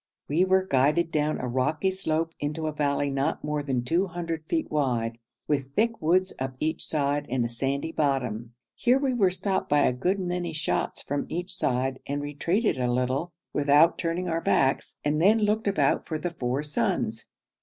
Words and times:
We 0.27 0.45
were 0.45 0.65
guided 0.65 1.11
down 1.11 1.39
a 1.39 1.47
rocky 1.47 1.91
slope 1.91 2.33
into 2.39 2.65
a 2.65 2.71
valley 2.71 3.11
not 3.11 3.43
more 3.43 3.61
than 3.61 3.83
200 3.83 4.45
feet 4.47 4.71
wide, 4.71 5.19
with 5.47 5.75
thick 5.75 6.01
woods 6.01 6.33
up 6.39 6.55
each 6.59 6.83
side, 6.83 7.27
and 7.29 7.45
a 7.45 7.47
sandy 7.47 7.91
bottom. 7.91 8.55
Here 8.73 8.97
we 8.97 9.13
were 9.13 9.29
stopped 9.29 9.69
by 9.69 9.81
a 9.81 9.93
good 9.93 10.19
many 10.19 10.53
shots 10.53 11.03
from 11.03 11.27
each 11.29 11.53
side, 11.53 11.99
and 12.07 12.19
retreated 12.19 12.79
a 12.79 12.91
little, 12.91 13.31
without 13.53 13.99
turning 13.99 14.27
our 14.27 14.41
backs, 14.41 14.97
and 15.05 15.21
then 15.21 15.37
looked 15.41 15.67
about 15.67 16.07
for 16.07 16.17
the 16.17 16.31
four 16.31 16.63
sons. 16.63 17.27